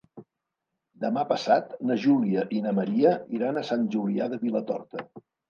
Demà 1.03 1.25
passat 1.31 1.75
na 1.89 1.97
Júlia 2.05 2.47
i 2.57 2.63
na 2.65 2.73
Maria 2.79 3.13
iran 3.41 3.61
a 3.63 3.67
Sant 3.71 3.87
Julià 3.99 4.33
de 4.35 4.43
Vilatorta. 4.49 5.07